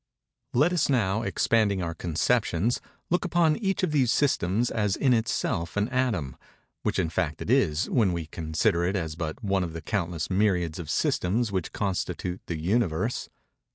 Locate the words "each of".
3.57-3.91